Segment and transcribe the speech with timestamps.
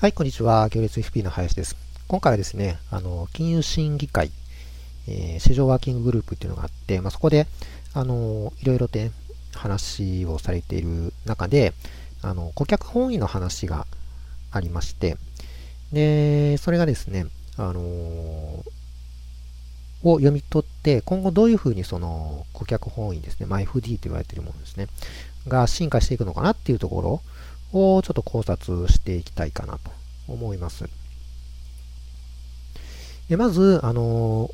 [0.00, 0.68] はい、こんにちは。
[0.68, 1.74] 行列 FP の林です。
[2.06, 4.30] 今回はですね、あの、金融審議会、
[5.08, 7.48] えー、市場ワーキンググループっていうのがあって、まあ、そこで、
[7.94, 9.10] あの、いろいろと、ね、
[9.56, 11.72] 話をされている中で、
[12.22, 13.88] あの、顧客本位の話が
[14.52, 15.16] ありまして、
[15.92, 17.26] で、それがですね、
[17.56, 18.64] あのを
[20.04, 24.86] 読み取って、今後どういうふうにその顧客本位ですね、まあ、FD と言われているものですね、
[25.48, 27.20] が進化していくのかなっていうところ
[27.72, 29.90] をちょっと考察していきたいかなと
[30.28, 30.88] 思います。
[33.28, 34.50] でまず、あの、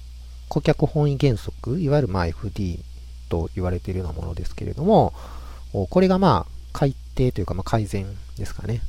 [0.48, 2.80] 顧客本位原則、いわゆるま FD
[3.28, 5.12] と言われているようなものですけれども、
[5.90, 8.80] これがまあ改定というかまあ改善ですかね、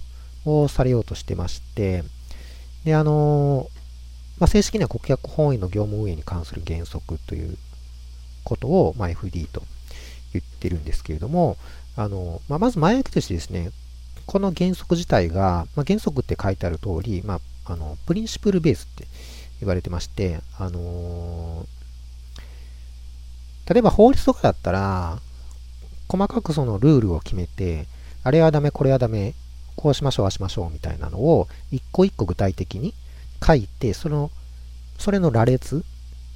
[0.46, 2.04] をされようとしてまして、
[2.84, 3.68] で、あの、
[4.40, 7.58] まあ、正式には顧客本位の業務運営に関する原則という
[8.44, 9.64] ことを、ま、FD と
[10.34, 11.58] 言ってるんですけれども、
[11.96, 13.72] あの、まあ、まず前置きとしてですね、
[14.26, 19.06] この原則自体が、まあ、原則って書いてある通り、まあ、あの、プリンシプルベースって
[19.60, 25.20] 言われてまして、あのー、例えば法律とかだったら、
[26.08, 27.88] 細かくそのルールを決めて、
[28.24, 29.34] あれはダメ、これはダメ、
[29.76, 32.94] こうしましょう、ああしましょうみたいなのを、一個一個具体的に
[33.46, 34.32] 書いて、その、
[34.98, 35.84] それの羅列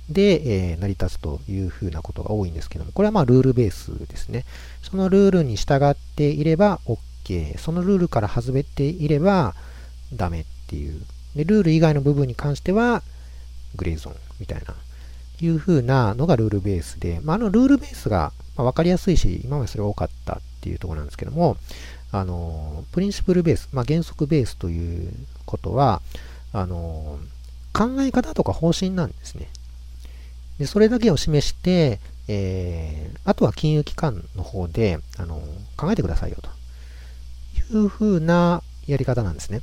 [0.09, 4.45] で、えー、成り立つというふうなことが多いんですけども、これはまあルールベースですね。
[4.81, 7.08] そのルールに従っていれば OK。
[7.57, 9.53] そのルールから外れていれば
[10.13, 11.01] ダメっていう。
[11.35, 13.03] で、ルール以外の部分に関しては
[13.75, 14.73] グレーゾーンみたいな、
[15.41, 21.57] いうふうなのがルールベースで、まあ、あのルールベースが分かりやすいし、今までそれ多かったっていうところなんですけども、
[22.11, 25.13] あの、プリンシプルベース、まあ、原則ベースという
[25.45, 26.01] ことは、
[26.51, 27.19] あの、
[27.73, 29.47] 考え方とか方針なんですね。
[30.57, 35.41] でそれだけを示して、えー、あとは金融機関の方で、あの、
[35.77, 36.49] 考えてくださいよと
[37.71, 39.61] いうふうなやり方なんですね。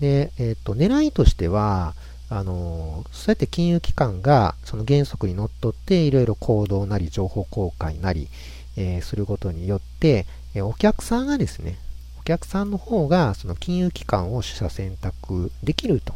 [0.00, 1.94] で、えっ、ー、と、狙いとしては、
[2.28, 8.28] あの、そうやって金融機関がその原則にのっとっていろいろ行動なり情報公開なり、
[8.76, 11.78] えー、することによって、えお客さんがですね、
[12.20, 16.14] お客さんの方がその金融機関を取捨選択できると。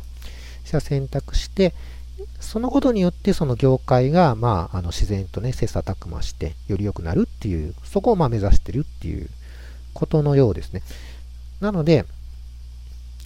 [0.65, 1.75] 取捨選択して、
[2.41, 9.29] そのことによってその業界が、まあ、あの自然とね、切磋琢磨してより良くなるっていう、そこをまあ目指してるっていう
[9.95, 10.83] ことのようですね。
[11.61, 12.05] なので、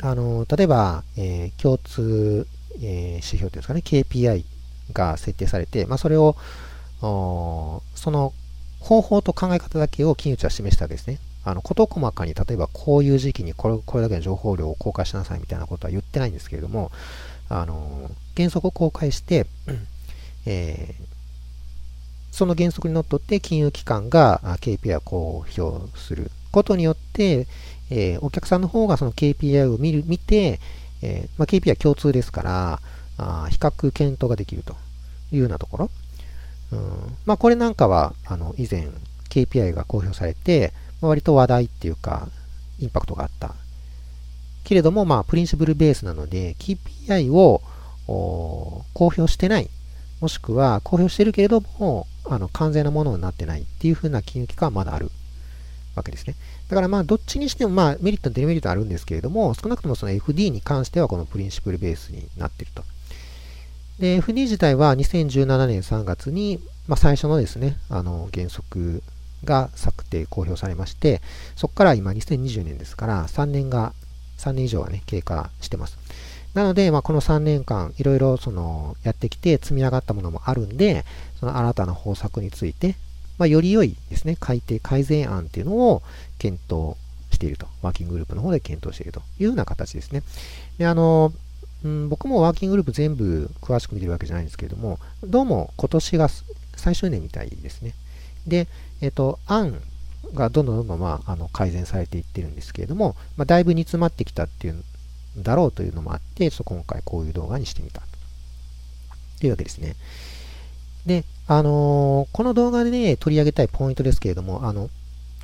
[0.00, 4.44] あの、例えば、えー、共通、えー、指標というんですかね、KPI
[4.93, 6.37] が設定されて、まあ、それを、
[7.00, 8.32] その
[8.81, 11.19] 方法と考え方だけを金融庁は示したわけですね。
[11.44, 16.91] あの、事細かに、例えばこういう時期にこれこれだけの情報量を公開しなさいみたいなことは言ってないんですけれども、
[17.48, 19.47] あの、原則を公開して、
[20.47, 21.04] えー、
[22.31, 27.47] その原則にのっとって金融機関が KPI を公表することによって、
[27.92, 30.60] えー、お客さんの方がその KPI を見る見て、
[31.03, 32.80] えー、まあ、KPI は共通ですから、
[33.19, 34.75] あ比較検討ができると
[35.30, 35.91] いうようなところ。
[36.72, 38.88] うんまあ、これなんかはあの以前
[39.28, 40.72] KPI が公表されて
[41.03, 42.28] ま、割と話題っていうか、
[42.78, 43.54] インパクトがあった
[44.64, 47.60] けれども、まあ、プリンシプルベースなので、KPI を
[48.06, 49.69] 公表してない。
[50.20, 55.10] もしくは、公表してるけれども、あの、完全なものになってないっていう風な金融機関はまだある
[55.94, 56.34] わけですね。
[56.69, 62.84] だからまあ、どっちにしてもまあ、メリット、デメリットあるんですけれども、少なくともその FD に関してはこのプリンシプルベースになっていると。
[63.98, 69.03] で、FD 自体は2017年3月に、まあ、最初のですね、あの、原則
[69.44, 71.20] が策定、公表されまして、
[71.56, 73.92] そこから今2020年ですから、3年が
[74.38, 75.98] 3年以上はね、経過してます。
[76.54, 81.04] なので、まあ、この3年間、いろいろその、やってきて積み上がったものもあるんで、
[81.41, 82.97] その新たな方策について、
[83.38, 86.03] まあ、より良いですね、改定、改善案っていうのを
[86.38, 86.97] 検討
[87.31, 87.66] していると。
[87.82, 90.22] ワーキンググループの方で検討しているというような形ですね。
[90.78, 91.32] で、あの、
[91.84, 96.28] うん、僕もワーキンググループ全部詳しく見てるわけじゃないんですけれども、どうも今年が
[96.76, 97.94] 最終年みたいですね。
[98.47, 98.69] で、
[99.00, 99.81] えっ、と、案
[100.34, 108.03] がどんどんどんどん、まあ、あの改善されていってるんですけれども、まあ、だいぶ煮詰まってきたっていうんだろうというのもあって、ちょっと今回こういう動画にしてみた
[109.41, 109.97] というわけですね。
[111.07, 114.89] で、あのー、この動画で、ね、取り上げたいポイントですけれども、あの、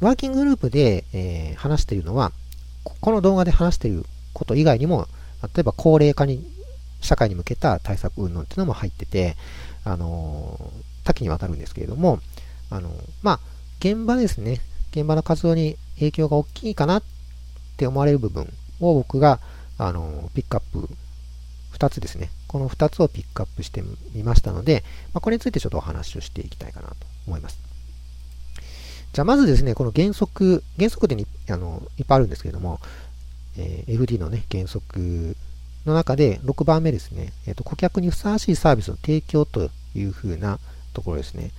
[0.01, 2.33] ワーキンググループで、えー、話しているのは、
[3.01, 5.09] この動画で話していること以外にも、
[5.43, 6.45] 例えば高齢化に、
[7.01, 9.37] 社会に向けた対策運動っていうのも入ってて、
[9.85, 12.21] あのー、多岐にわたるんですけれども、
[12.71, 12.91] あの
[13.23, 13.41] まあ、
[13.81, 17.03] 現場ですね、現場の活動に影響が大きいかなっ
[17.77, 19.41] て思われる部分を僕が、
[19.79, 20.89] あの、ピックアップ、
[21.79, 22.31] 2つですね。
[22.49, 23.83] この2つをピックアップして
[24.15, 24.83] みましたので、
[25.15, 26.95] まあ、これについてちょっとお話をしていきたいかなと
[27.27, 27.59] 思います。
[29.13, 32.81] じゃあまずですね、この原則、原則でにあのいっぱいあるんですけれども、
[33.57, 35.37] えー、FD のね、原則
[35.87, 40.59] の中で6番目ですね、えーと、顧客にふさわしいサービスの提供というふうな
[40.95, 41.51] ところですね。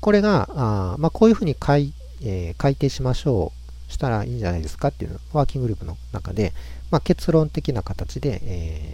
[0.00, 1.92] これが、あまあ、こういうふうに改,、
[2.22, 3.52] えー、改定しましょ
[3.88, 6.52] う、したらいいんじゃないですかっていうのワーキンググループの中で、
[6.90, 8.93] まあ、結論的な形で、え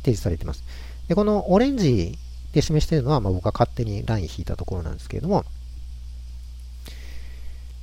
[0.00, 0.64] 提示されています。
[1.08, 2.16] で、このオレンジ
[2.52, 5.44] で示しているのは、まあ、僕が勝手にライン引いたところなんですけれども、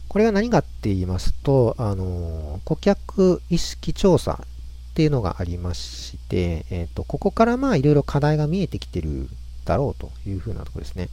[0.07, 9.27] これが何かって言いますと、あの、顧客意識調査っていうのがありまして、えっ、ー、と、ここからまあいろいろ課題が見えてきてる
[9.65, 11.09] だろうというふうなところですね。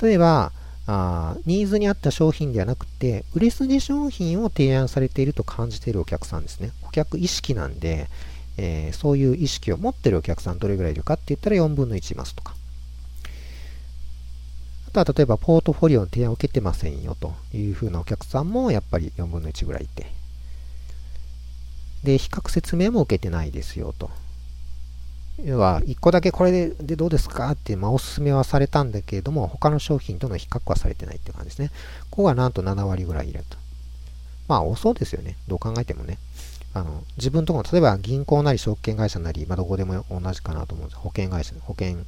[0.00, 0.52] 例えば、
[0.86, 6.72] あニーズに合った商品ではなくて、売れ筋商品を提案されていると感じているお客さんですね。
[6.82, 8.08] 顧客意識なんで、
[8.56, 12.54] えー、そういう意識を持ってるお客さんどれぐらいいるかって言ったら4分の1いますとか。
[14.88, 20.06] あとは例えばポートフォリオの提案を受けてませんよというふうなお客さんもやっぱり4分の1ぐらいいて。
[22.04, 24.10] で、比較説明も受けてないですよと。
[25.42, 31.70] 要は、1個だけこれででどうですかって、まあ、おすすめはされたんだけれども、他の商品との比較はされてないっていう感じですね。
[32.10, 33.56] ここがなんと7割ぐらいいると。
[34.46, 35.36] まあ、遅いですよね。
[35.48, 36.18] どう考えてもね。
[36.74, 41.00] あの、自分とこの、例えば銀行なり証券会社なり、まあ、どこでも同じかなと思うんです。
[41.00, 41.98] 保険会社、保険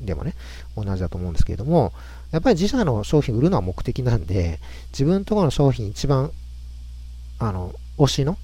[0.00, 0.34] でもね、
[0.76, 1.92] 同じだと思うんですけれども、
[2.30, 4.60] やっぱり自社の商品売るのは目的なんで、
[4.92, 6.30] 自分とこの商品一番、
[7.38, 8.36] あの、推しの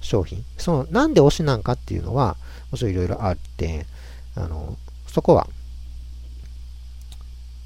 [0.00, 2.36] 商品、その、なんで推しなんかっていうのは、
[2.72, 3.86] もちろんいろいろあって、
[4.34, 5.48] あの、そこは、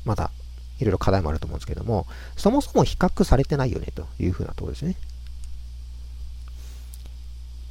[0.04, 0.30] また、
[0.80, 2.06] いろいろ課題もあると思うんですけども、
[2.36, 4.96] そもそも比較されてないよね、というふうなところですね。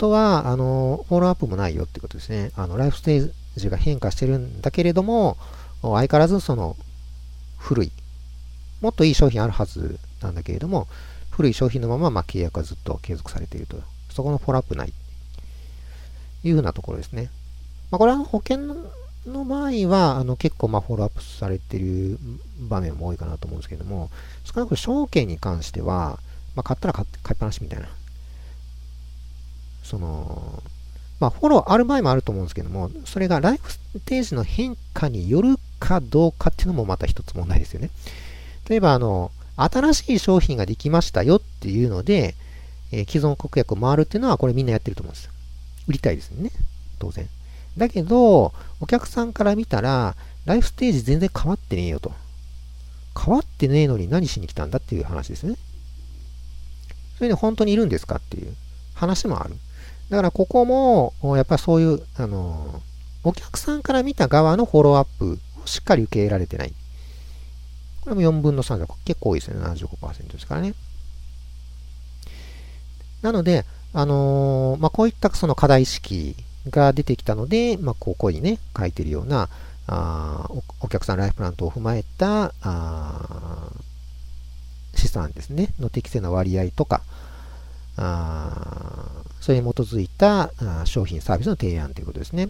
[0.04, 2.52] とは、あの、フォローアップもないよってことですね。
[2.58, 5.38] あの、ライフステージが変化してるんだけれども、
[5.82, 6.76] 相変わらずその
[7.58, 7.92] 古い、
[8.82, 10.90] もっといい商品あるはずなんだけれども、
[11.32, 13.78] 古い商品のまま、まあ契約はずっと継続されていると。
[14.12, 14.94] そこのフォローアップない。
[16.44, 17.30] いうふうなところですね。
[17.90, 18.58] まあ、これは保険
[19.26, 22.20] の場合は、あの結構まあフォローアップされてる
[22.60, 24.10] 場面も多いかなと思うんですけども、
[24.44, 26.20] 少なくとも証券に関しては、
[26.56, 27.88] まあ、買ったら買っ買いっぱなしみたいな。
[29.84, 30.64] その、
[31.20, 37.92] まあ、フォローある場合もあると思うんですけども、それがライフステージの変化によるかどうかっていうのもまた一つ問題ですよね。
[38.68, 42.36] 例えば、あの、新しい商品ができましたよっていうので、
[42.92, 45.32] えー、既存顧客を回るっていうのは、これみんなやってると思うんですよ。
[45.88, 46.52] 売りたいですよね。
[47.00, 47.28] 当然。
[47.78, 50.16] だけど、お客さんから見たら、
[50.46, 52.12] ライフステージ全然変わってねえよと。
[53.18, 55.56] 変わってねえのに何しに来たんだっていう話ですね。
[57.18, 58.54] それで本当にいるんですかっていう
[58.94, 59.56] 話もある。
[60.14, 62.84] だからここも、やっぱりそういう、あの、
[63.24, 66.74] お客さんから見た側のフォローアップをしっかり受け入れられてない。
[68.02, 69.60] これも4分の3で結構多いですね。
[69.60, 70.76] 75%ですからね。
[73.24, 76.36] なので、あのー、まあ、こういったその課題意識
[76.70, 79.50] が出てきたので、まあ、ここにね、書いてるような、
[79.88, 80.48] あ
[80.80, 83.72] お客さんライフプラントを踏まえたあ
[84.94, 87.02] 資産ですね、の適正な割合とか、
[87.98, 89.08] あ
[89.42, 90.52] それに基づいた
[90.86, 92.50] 商品サービスの提案ということですね。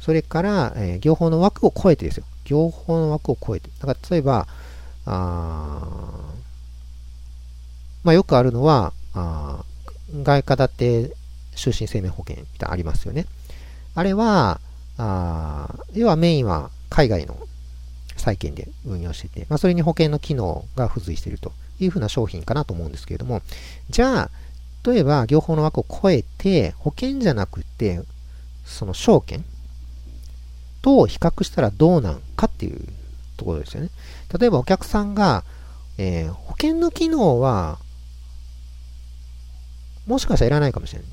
[0.00, 2.24] それから、えー、業法の枠を超えてですよ。
[2.44, 3.70] 業法の枠を超えて。
[3.80, 4.46] だから例えば、
[5.06, 5.80] あ
[8.02, 9.64] まあ、よくあるのは、あ
[10.22, 11.16] 外貨建て
[11.56, 13.26] 終身生命保険みたいなありますよね。
[13.94, 14.60] あれは、
[14.98, 17.36] あ要はメインは海外の
[18.16, 23.40] 債券で運用してて、まあ、それに保険の機能が付随しているというふうな商品かなと思うんですけれども、
[23.90, 24.30] じゃあ、
[24.86, 28.02] 例えば、業法の枠を超えて、保険じゃなくて、
[28.64, 29.44] その証券
[30.82, 32.80] と比較したらどうなんかっていう
[33.36, 33.90] ところですよね。
[34.38, 35.44] 例えばお客さんが、
[35.96, 37.78] えー、保険の機能は、
[40.06, 41.08] もしかしたらいらないかもしれない。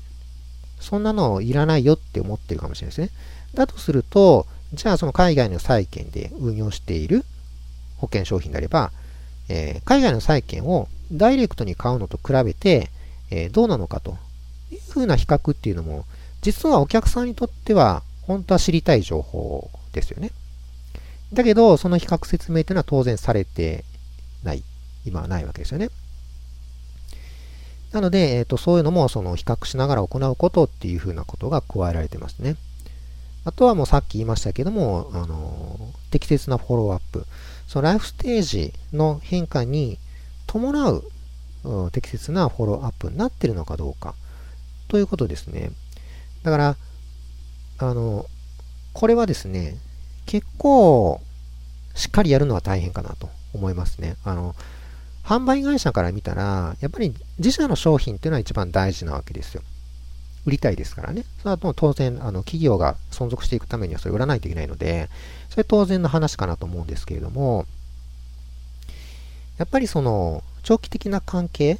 [0.80, 3.10] そんなのいらないよって思ってるかもしれないですね。
[3.54, 7.24] だとすると、じゃあその海外の債券で運用している
[7.98, 8.90] 保険商品であれば、
[9.48, 12.90] えー、海外の債券をダイレクトに買うのと比べて、
[13.34, 14.18] えー、どうなのかと
[14.70, 16.04] いうふうな比較っていうのも、
[16.42, 20.32] 実はお客さんにとっては、本当は知りたい情報ですよね。
[21.32, 23.84] だけど、その比較説明っていうのは当然されて
[24.44, 24.62] ない。
[25.06, 25.88] 今はないわけですよね。
[27.92, 32.56] なので、えーと、そういうのもその比較しながら行うことっていうふうなことが加えられてますね。
[33.44, 37.24] あとはもうさっき言いましたけども、あの適切なフォローアップ。
[37.66, 39.98] そのライフステージの変化に
[40.46, 41.04] 伴う
[41.92, 44.14] 適切なフォローアップになってるのかどうか
[44.88, 45.70] ということですね。
[46.42, 46.76] だから、
[47.78, 48.26] あの、
[48.92, 49.76] これはですね、
[50.26, 51.20] 結構
[51.94, 54.16] しっかりやるのは大変かなと思いますね。
[54.24, 54.54] あの、
[55.24, 59.62] 販売会社から見たら、やっぱり自社の商品っていうのは一番大事なわけですよ。
[60.44, 61.24] 売りたいですからね。
[61.38, 65.08] それはも当然、あの、企業が存続していくためにはそれ売らないといけないので、
[65.50, 67.66] それ当然の話かなと思うんですけれども、
[69.58, 71.78] やっぱりその、長期的な関係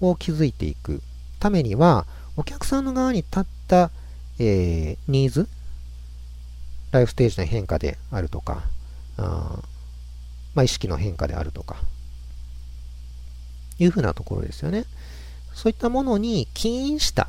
[0.00, 1.02] を築いていく
[1.38, 3.90] ためには、お客さんの側に立った、
[4.38, 5.48] えー、ニーズ、
[6.92, 8.62] ライフステージの変化であるとか、
[9.16, 9.62] あ
[10.54, 11.76] まあ、意識の変化であるとか、
[13.78, 14.84] いうふうなところですよね。
[15.54, 17.28] そういったものに起因した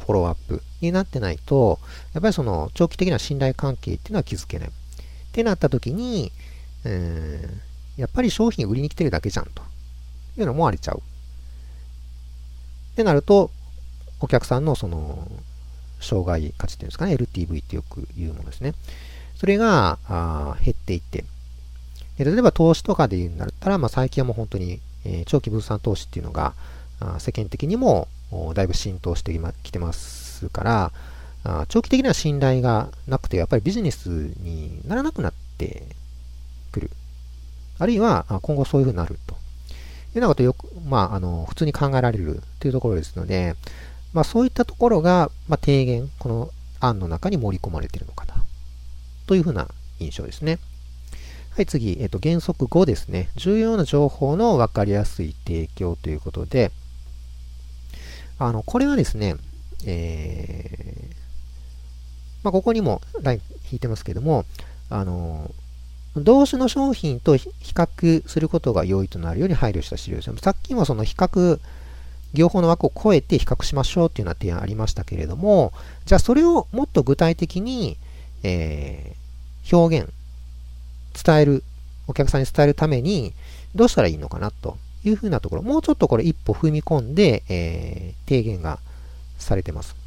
[0.00, 1.80] フォローアップになってないと、
[2.12, 4.68] やっぱりその長期的な信頼関係っていうのは築けない。
[4.68, 4.72] っ
[5.32, 6.32] てなった時に、
[6.84, 7.65] えー、
[7.96, 9.62] やっぱり商品売りに来てるだけじゃんと
[10.38, 10.98] いうのも思われちゃう。
[10.98, 11.00] っ
[12.96, 13.50] てなると、
[14.20, 15.28] お客さんのその、
[16.00, 18.74] 障害価値っていうんですかね、LTV ってよく言うものですね。
[19.36, 21.24] それがあ減っていって、
[22.18, 26.54] 例えば投資とかで言うんだったら、まあ、最近はもう本当に、えー、長期分散投資っていうのが
[27.00, 28.08] あ世間的にも
[28.54, 30.92] だいぶ浸透してきてますから、
[31.44, 35.82] あ長期的な信頼がなくて、やっぱりビジネスにならなくなって
[36.72, 36.90] くる。
[37.78, 39.34] あるいは、今後そういうふうになると。
[39.34, 39.40] いうよ
[40.16, 43.54] うなことよく、まあ、あの、普通に考えられるというところですので、
[44.12, 48.34] まあ、そういったところが、まあ、提言、この案の中に盛り込まれているのかな。
[49.26, 49.68] というふうな
[49.98, 50.58] 印象ですね。
[51.50, 53.30] はい、次、えっと、原則5ですね。
[53.36, 56.70] 重要な情報の分かりやすい提供ということで、
[58.38, 59.36] あの、これはですね、
[59.86, 61.14] えー、
[62.42, 63.40] まあ、ここにもライン
[63.70, 64.44] 引いてますけども、
[64.90, 65.50] あの、
[66.22, 70.32] 同種の商品と比較することが良いとなるように配慮した資料です。
[70.38, 71.60] さっきもその比較、
[72.32, 75.72] 業法の枠を超えて比較しましょうっていうような提案ありましたけれども、
[76.04, 77.96] じゃあそれをもっと具体的に、
[78.42, 80.12] えー、表現、
[81.24, 81.62] 伝える、
[82.08, 83.32] お客さんに伝えるために
[83.74, 88.78] どうしたらいいのかなというふうなところ、もうちょっとこれ一歩踏み込んで、えー、提言が
[89.38, 90.05] されてます。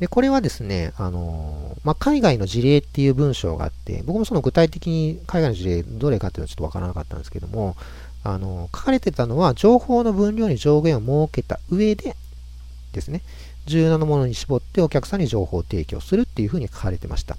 [0.00, 7.76] で、これはですね、あのまあ、海外の事例っていう文章があって、僕もその具体的に海外の事例どれかっていうのはちょっとわからなかったんですけども、
[8.24, 12.16] あの書かれてたのは、情報の分量に上限を設けた上で
[12.92, 13.22] ですね、
[13.66, 17.36] 重要なものに絞ってお客さんに情報を提供するっていうふうに書かれてました。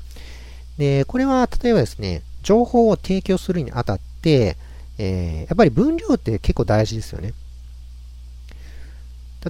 [0.78, 4.58] で、これは例えばですね、情報を提供するにあたって、
[4.98, 7.34] えー、やっぱり分量って結構大事ですよね。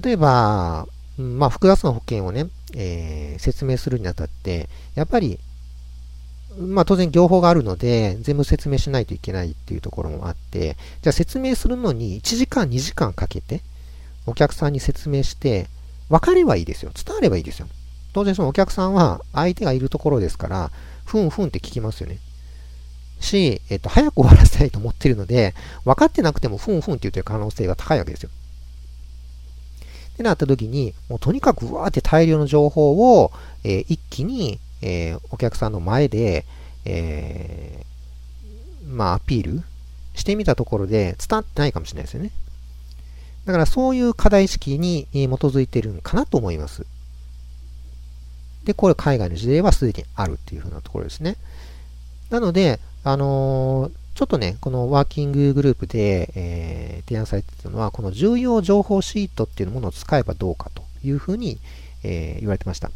[0.01, 5.39] 例えば、まあ、複雑な保険をね、えー、説明するにあたって、やっぱり、
[6.57, 13.61] まあ当然情報があるので、全部説明しないといけないっていうところもあって、じゃあ説明するのに1時間2時間かけて、
[14.25, 15.67] お客さんに説明して、
[16.09, 16.91] 分かればいいですよ。
[16.93, 17.67] 伝わればいいですよ。
[18.13, 20.71] 当然そのお客さんは相手がいるところですから、
[21.05, 22.19] ふんふんって聞きますよね。
[23.19, 25.53] し、えっと、早く終わらせたいと思ってるので、
[25.83, 28.29] 分かってなくてもふんふんって言ってる可能性が高いわけですよ。
[30.15, 33.31] ってなった時に、もうとにかくわーって大量の情報を、
[33.65, 36.45] えー、一気に、えー、お客さんの前で、
[36.85, 39.61] えー、まあ、アピール
[40.13, 42.31] してみたところで伝わってないかもしれないですよね。
[43.45, 46.85] だからそういう課題意識に基づいてるんかなと思います。
[48.63, 51.35] で、これ海外の事例はすでにあるっていうふうなところですね。
[52.29, 61.59] なので、あのー、ちょっとね、このワーキンググループで、えー、提案されてたのは、この重要情報シートっていうものを使えばどうかというふうに、
[62.03, 62.91] えー、言われてました。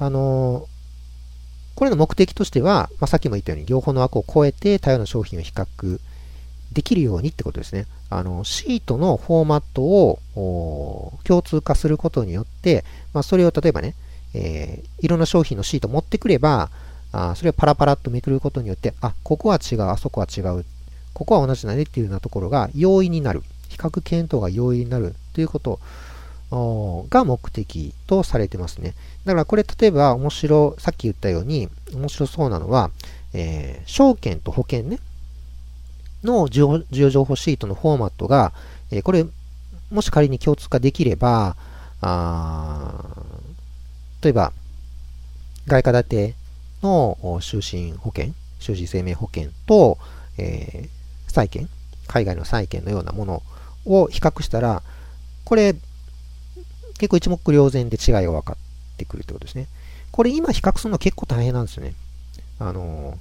[0.00, 0.66] あの、
[1.76, 6.00] これの目的としては、まあ、さっきも言ったように、両方の枠を超えて多様な商品を比較
[6.72, 7.86] できるようにってことですね。
[8.10, 10.18] あの、シートのフォーマットを
[11.22, 13.94] 共通化することによって、まあ、それを例えばね、
[14.34, 16.70] えー、いろんな商品のシート持ってくれば、
[17.18, 20.64] あそれをパラパラっとめくることによって、あ、ここは違う、あそこは違う、
[21.14, 23.42] ここは同じだねっていうようなところが容易になる。
[23.68, 25.80] 比較検討が容易になるということ
[27.10, 28.94] が目的とされてますね。
[29.24, 32.90] だからこれ例えば面白、さっき言ったように面白そうなのは、
[33.32, 34.98] えー、証券と保険ね、
[36.22, 38.52] の重要情報シートのフォーマットが、
[38.90, 39.24] えー、これ、
[39.90, 41.56] もし仮に共通化できれば、
[42.00, 42.92] あ
[44.22, 44.52] 例えば、
[45.66, 46.34] 外貨建て
[46.86, 49.98] の就寝保険、就寝生命保険と、
[50.38, 51.68] えー、債券、
[52.06, 53.42] 海外の債券のようなもの
[53.84, 54.82] を比較したら、
[55.44, 55.74] これ、
[56.98, 59.66] 結構一目瞭然で違いが分かってくるってことですね。
[60.12, 61.94] これ今比較するの結構大変なんですよね。
[62.58, 63.18] あの、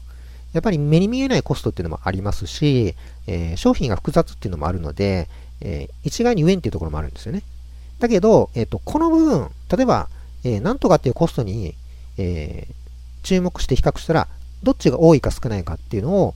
[0.53, 2.95] やっぱり目に見えないコストっていうのもありますし、
[3.27, 5.27] えー、商品が複雑っていうのもあるので、
[5.60, 7.43] えー、一概に上っていうところもあるんですよね。
[8.00, 10.10] だけど、えっ、と、この部分、例えば、
[10.43, 11.75] えなんとかっていうコストに、
[12.17, 12.67] え
[13.25, 14.27] 注目して比較したら、
[14.63, 16.36] どっちが多いか少ないかっていうのを、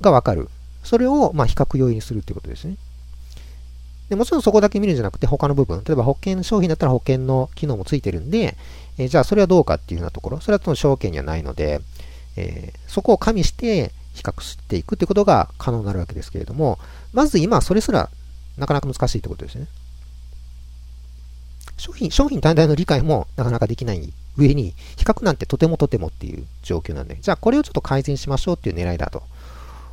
[0.00, 0.48] がわかる。
[0.82, 2.76] それを、ま、比較要因にするっていうことですね。
[4.08, 8.56] でもちろんそこだけ見るんじゃなくて他の部分、例えば保険商品だったら保険の機能もついてるんで、
[8.98, 11.80] えー、じゃあそれはどうかっていうようなところ、それはその証券にはないので、
[12.36, 16.78] えー、そこを加味して比較していくってことが可能になるわけですけれども、
[17.12, 18.10] まず今それすら
[18.56, 19.66] なかなか難しいってことですね。
[21.76, 29.22] 商品、商品単体の理解もなかなかできない上に、比較なんてとてもとてもっていう状況なんで、じゃあこれをちょっと改善しましょうっていう狙いだと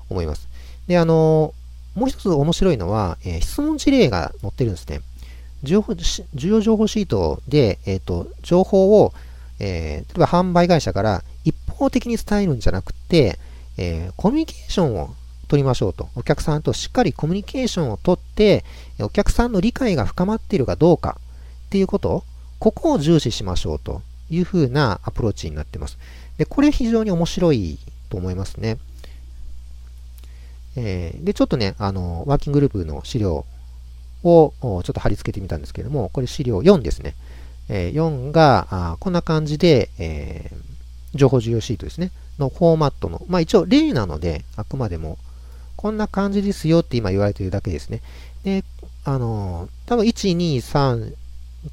[0.10, 0.48] 思います。
[0.88, 1.54] で、あの
[1.96, 5.02] もう一つ面白いのは、えー、質問事例が載ってるんですね。
[5.64, 5.84] 重
[6.50, 9.12] 要情報シートで、えっ、ー、と、情報を、
[9.60, 13.40] えー、例えば販売会社から一方的に伝えるんじゃなくて、
[13.78, 15.16] え、コミュニケーションを
[15.48, 16.10] 取りましょうと。
[16.16, 18.64] お客さんとしっかりコミュニケーションをとって、
[19.00, 21.18] お客さんの理解が深まっているかどうか
[21.68, 22.24] っていうこと、
[22.60, 25.98] ここを重視しましょうというふうなアプローチになってます。
[26.38, 27.80] で、これ非常に面白い
[28.10, 28.78] と思いますね。
[30.76, 33.46] えー、で、ちょっとね、あの、ワーキンググループの資料
[34.24, 37.16] をちょっと貼り付けてみたんですけども、これ資料4ですね。
[37.70, 42.12] えー、4があこんな感じで、えー、情報重要シートですね。
[42.40, 45.18] のフォーマットの、まあ一応例なので、あくまでも、
[45.76, 48.02] こんな感じですよって今言われているだけですね。
[48.44, 48.64] で、
[49.04, 51.14] あのー、多分1、2、3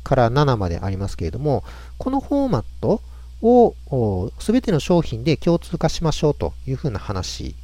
[0.03, 1.65] から7までありますけれども、
[1.99, 3.01] このフォーマット
[3.43, 7.55] をすべての商品で共通化しましょうというふうな話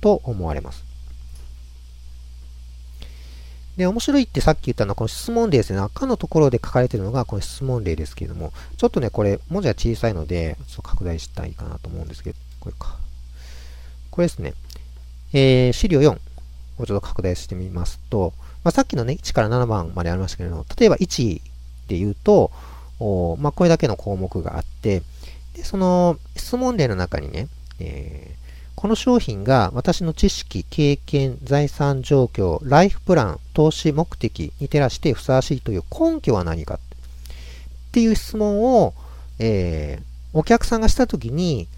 [0.00, 0.90] と思われます。
[3.76, 5.78] で、面白いってさっき言ったのはこの質問例ですね。
[5.78, 12.98] 赤のところで書かれているのがこの質問例ですけれども、ちょっとね、これ文字は小さいので、ちょっと拡大したいかなと思うんですけど、これか。
[14.10, 14.54] これですね。
[15.32, 18.34] えー、資料4をちょっと拡大してみますと、
[18.64, 21.40] まあ、さっきのね、1から7番までありましたけれども、例えば1
[21.90, 22.50] で言うと、
[22.98, 25.02] おまあ、これだけの項目があって、
[25.54, 27.48] でその質問例の中にね、
[27.80, 28.40] えー
[28.80, 36.78] この商品が私の知識、経験、財産状況、ライフプラン、投資目的に照らしてふさわしいという根拠は何かっ
[37.92, 38.94] ていう質問を、
[39.38, 41.68] えー、お客さんがしたときに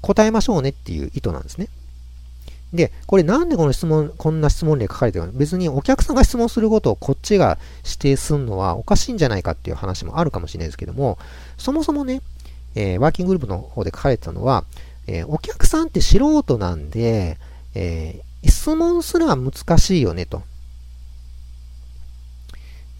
[0.00, 1.68] 答えましょうねっていう意図なんですね。
[2.72, 5.32] で、これなんでこの質問、こんな質問例書かれてるの？
[5.32, 11.18] 別にお客さんが質問することをこっちが指定するのはおかしいんじゃないかっていう話もあるかもしれないですけども、
[11.56, 12.20] そもそもね、
[12.74, 14.64] えー、ワーキンググループの方で書かれてたのは、
[15.06, 17.38] えー、お客さんって素人なんで、
[17.74, 20.42] えー、質問すら難しいよね、と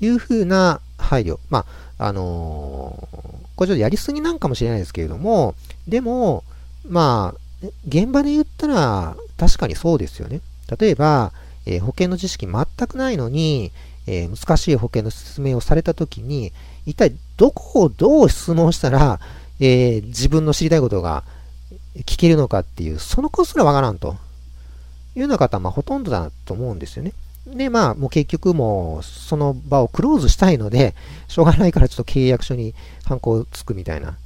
[0.01, 1.39] いうふうな配慮。
[1.51, 1.67] ま
[1.99, 3.09] あ、あの、
[3.55, 5.55] これちょっとやりすぎなんかもしれないですけれども、
[5.87, 6.45] でも、
[6.89, 10.41] まあ、現場で言ったら確かにそうですよね。
[10.79, 11.33] 例えば、
[11.65, 13.73] えー、保険の知識全くないのに、
[14.07, 16.53] えー、難しい保険の説明をされたときに、
[16.87, 19.21] 一体どこをどう質問したら、
[19.61, 21.25] えー、自分の知りたいことが
[22.05, 24.17] 聞けるのかっていう、そのコすらわからんと
[25.15, 27.13] いうような方は、まあ、ほとんどだと思うんですよね。
[27.47, 30.95] で、まあ、もう結局もう、その場をクローズしたいので、
[31.29, 32.75] しょうがないからちょっと契約書に
[33.05, 34.17] 犯行つくみたいな。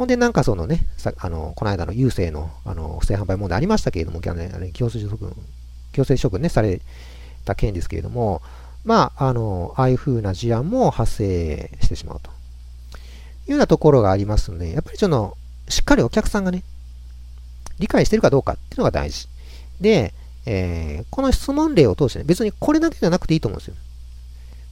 [0.00, 5.36] ほんで、なんかそのね、さあの、この間の郵政の、あの、不正販売問題ありましたけれども、強制処分、
[5.92, 6.80] 強制処分ね、され
[7.44, 8.40] た件ですけれども、
[8.82, 12.30] まあ、あの、ああいう風な事案も発生してしまうと。
[12.30, 12.32] い
[13.48, 15.36] うようなところがありますので、やっぱりその、
[15.68, 16.64] しっかりお客さんがね、
[17.78, 19.28] 理解してるかどうかっていうのが大事。
[19.82, 20.14] で、
[20.46, 23.74] えー、この質問例を通してね、別にこれだけじゃなくていいと思うんですよ。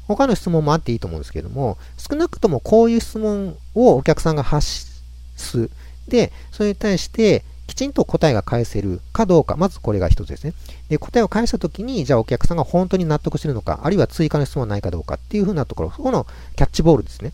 [0.07, 4.98] 他の質問もあっていいと思うんですけれども、少なくともこういう質問をお客さんが発し
[5.39, 5.71] す。
[6.09, 10.55] で、それに対してきちんと答えが返せるかどうか、まずこれが一つですね。
[10.89, 17.33] で、答えを返したときに、じゃあお客さんが本当に納得してるのか、あるいは追加の質問はないかどうかっていうふうなところ、そこのキャッチボールですね。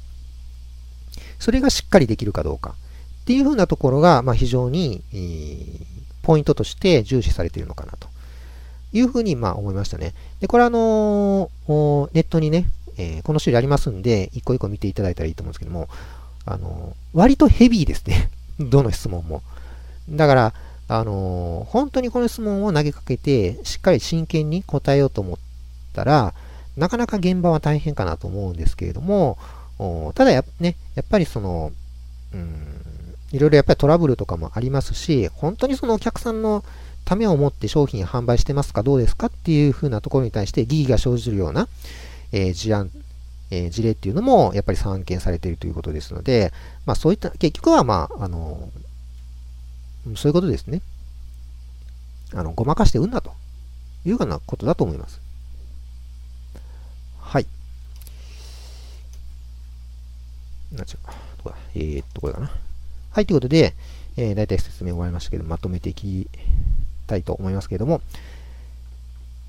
[1.38, 2.74] それがしっかりできるかどうか。
[3.22, 5.84] っていうふうなところが、まあ、非常に、えー、
[6.22, 8.08] ポイントとして重視されているのかなと
[8.92, 10.14] いうふうに、まあ、思いましたね。
[10.40, 12.66] で、これあのー、ネットにね、
[12.98, 15.88] えー、この種類ありますんで、一個一個見ていただいたらいいと思うんですけども、
[16.46, 18.30] あの、割とヘビーですね。
[18.60, 19.42] どの質問も。
[20.08, 20.54] だから、
[20.86, 25.38] あの本当にこの質問を投げかけて、しっかり真剣に答えようと思っ
[25.94, 26.34] たら、
[26.76, 29.38] なかなか現場は大変かなと思うんですけれども、
[30.14, 31.72] ただや,、ね、やっぱりその、
[32.32, 32.74] うん、
[33.32, 36.64] いろいろやっぱりトラブルとかもありますし、本当にそのお客さんの
[37.04, 41.68] ためを持って商品販売してますかどうですかっていうふうなところに対して疑義が生じるような、
[42.32, 42.90] えー、事案、
[43.54, 46.52] えー、事例っていうのもやっぱり散見されているということですので、
[46.86, 48.68] まあそういった、結局はまあ、あの、
[50.16, 50.82] そういうことですね。
[52.32, 53.32] あの、ごまかしてうんだと
[54.04, 55.20] いうようなことだと思います。
[57.20, 57.46] はい。
[60.72, 61.06] なっちゃう。
[61.38, 61.56] どこだ？
[61.74, 62.50] えー、っと、これかな。
[63.12, 63.74] はい、ということで、
[64.16, 66.28] えー、大体説明終わりましたけど、まとめていき
[67.06, 68.00] たいと思いますけれども、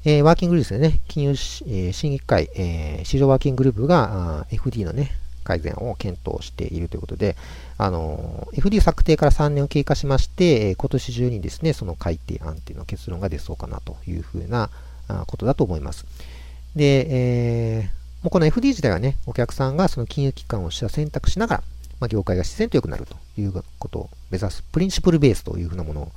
[0.07, 5.09] えー、ワーキンググループですね、金融、えー、審議会、えー、市場ワーキンググループが FD のね、
[5.43, 7.35] 改善を検討しているということで、
[7.79, 14.69] あの、FD 策定から3年を経過しまして、え今年中にですね、その改定案っていうの結論が出そうかなというふうな
[15.25, 16.05] ことだと思います。
[16.75, 17.85] で、えー、
[18.23, 21.63] もうこの FD 自体はね、お客さんがその金融機関をした選択しながら、
[21.99, 26.11] まあ、業界が自然と良くなるということを目指すプリンシプルベースというふうなものを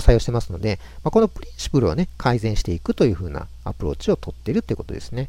[0.00, 5.28] 採用してますので、まあ、このプリンシプルをね、改善していくというふうなアプローチをとっているということですね。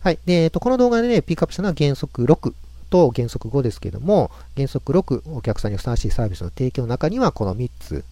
[0.00, 0.18] はい。
[0.24, 2.52] で、えっと、この動画でね、ピックアップしたのは原則6
[2.90, 8.04] と原則5ですけども、原則6、お客さんにふさわしいサービスの提供の中には、この3つ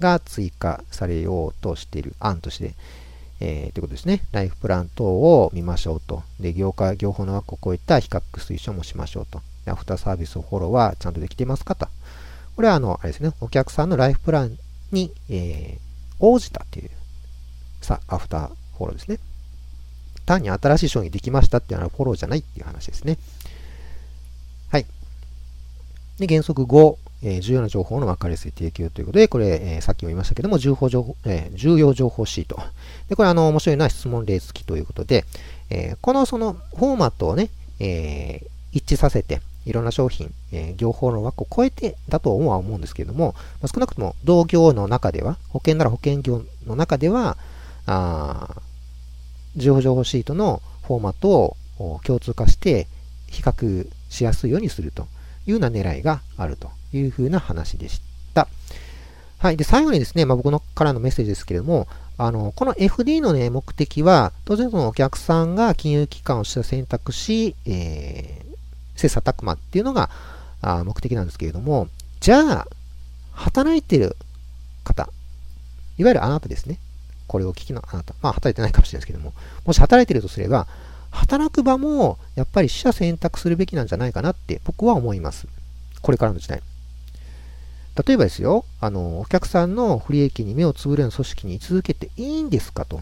[0.00, 2.74] が追加されようとしている案として、
[3.40, 4.22] えー、ということですね。
[4.32, 6.22] ライフプラン等を見ましょうと。
[6.38, 9.42] で、業界、業法の枠を超えた比較推奨もしましょうと。
[9.66, 11.88] アフターサービスフォローはちゃんとできていますかと。
[12.56, 14.56] これは、あの、あれですね、お客さんのライフプラン
[14.92, 16.90] に、えー、応じたっていう、
[17.80, 19.18] さ、アフターフォローですね。
[20.26, 23.18] 単に新しい商品できましたっていうのはフォローじゃないっていう話ですね。
[24.70, 24.86] はい。
[26.18, 32.58] で、原則5、えー、重要な情報の分かりやすい提供ということで、これ、えー、さっきも言いましたけども、重報情報えー、重要情報シート。
[33.08, 35.24] で、これ、あの、面白いのは質問例付きということで、
[35.70, 37.48] えこのそのフォーマットをね、
[37.80, 47.36] え一致させて、いろんな商品、え業法の枠を超えてだとは思うんですけれども、まあ、少なくとも同業の中では、保険なら保険業の中では、
[47.86, 48.62] あ
[49.56, 52.86] 情報情報シートのフォーマットを共通化して
[53.28, 55.02] 比較しやすいようにすると
[55.46, 58.00] いうような狙いがあるというふうな話でし
[58.34, 58.48] た。
[59.38, 59.56] はい。
[59.56, 68.43] で、最後にですね、まあ、僕のからのメッセージですけれども、あの、この FD のね、目的は、当然そのお客さんが金融機関を選択し、えー、
[68.96, 70.10] 切磋琢磨っていうのが
[70.60, 71.88] あ目的なんですけれども、
[72.20, 72.66] じゃあ、
[73.32, 74.16] 働いてる
[74.82, 75.10] 方、
[75.98, 76.78] いわゆるあなたですね。
[77.26, 78.14] これを聞きのあなた。
[78.22, 79.32] まあ、働いてないかもしれないですけども、
[79.64, 80.66] もし働いてるとすれば、
[81.10, 85.46] 働く場も、やっぱり死者選択するべきなんじゃないかなって僕は思います。
[86.02, 86.62] これからの時代。
[88.06, 93.00] 例えばですよ、あの、お客さんの不利益に目をつぶるような組織に居続けていいんですかと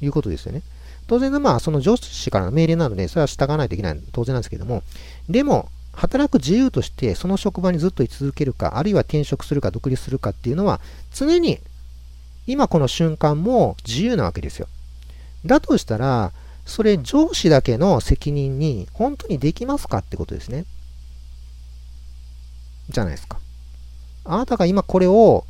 [0.00, 0.62] いうことですよね。
[1.06, 4.82] 当然まあ、その上司からの命令なので、それは従わないといけない当然なんですけども、
[5.28, 10.80] でも、働く自由として、その職場にずっと居続けるか、あるいは転職するか、独立するかっていうのは、
[11.14, 11.60] 常に、
[12.46, 14.66] 今この瞬間も自由なわけですよ。
[15.46, 16.32] だとしたら、
[16.66, 20.64] それ上司だけの責任に本当にできますかってことですね。
[22.88, 23.38] じゃないですか。
[24.24, 25.44] あなたが今これを、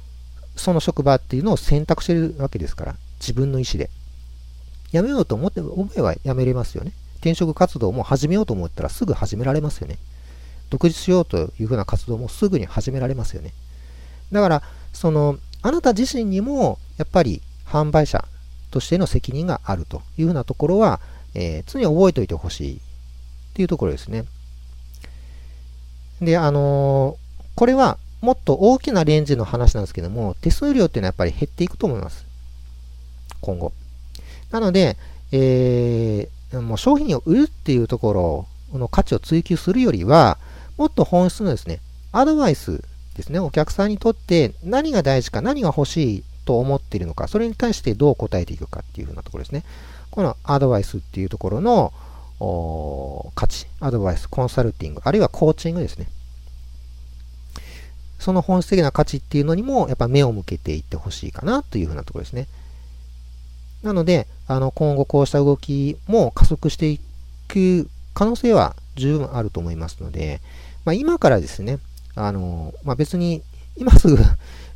[0.56, 3.90] その職場っていうのを選択してるわけですから、自分の意思で。
[4.94, 6.92] 辞めようと思って、思えば辞めれますよね。
[7.16, 9.98] 転職活動も始めようと思ったらすぐ始められますよね。
[10.70, 13.52] 独立しようというふうな活動もすぐに始められますよね。
[14.30, 18.24] だから、その、あなた自身にも、やっぱり販売者
[18.70, 21.00] としての責任があるというふうなところは、
[21.34, 22.78] えー、常に覚えておいてほしいっ
[23.54, 24.26] ていうところですね。
[26.20, 32.24] で、あのー、これはもっと大きなレンジの話なんですけども、手数料っていうのはやっぱり減っていくと思います。
[33.40, 33.72] 今後。
[34.50, 34.96] なので、
[35.32, 40.38] えー、もう商品を売るっていうところの価値を追求するよりは、
[40.76, 41.80] もっと本質のですね、
[42.12, 42.82] アドバイス
[43.16, 49.64] ですね、お客さんにとって何が大事か、何が欲しいと思っているのか、それに対してどう答えていくかっていうふうなところですね。
[50.10, 51.92] このアドバイスっていうところの
[53.34, 56.08] 価値、アドバイス、コンサルティング、あるいはコーチングですね。
[58.18, 62.46] その本質的な価値っていうのにも、やっぱ目を向けていってほしいかなというふうなところですね。
[63.84, 66.98] なので、あの、今後こうした動きも加速してい
[67.46, 70.40] く可能性は十分あると思いますので、
[70.84, 71.78] まあ、今からですね、
[72.16, 73.42] あの、まあ、別に
[73.76, 74.16] 今すぐ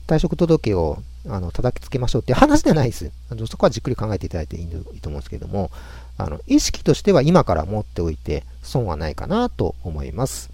[0.06, 3.10] 退職届をあの叩きつけましょうって話ではないです。
[3.30, 4.66] あのそこはじっくり考えていただいていい
[5.00, 5.70] と思うんですけども、
[6.16, 10.50] あの意識としては今から持っておいて損はないかなと思います。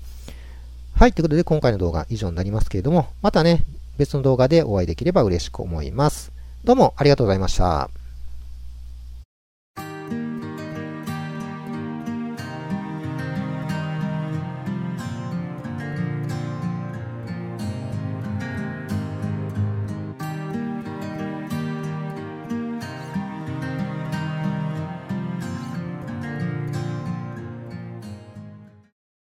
[0.94, 3.64] はい、ということで今回の動画以上になりますけれども、またね、
[3.96, 6.32] 別の動画でお会いできれば嬉しく思います。
[6.64, 8.03] どうもありがとうございました。